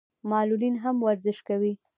معلولین 0.31 0.75
هم 0.83 0.95
ورزش 1.05 1.37
کوي. 1.47 1.73